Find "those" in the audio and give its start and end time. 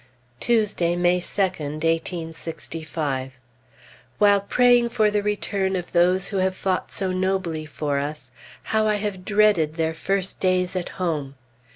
5.91-6.29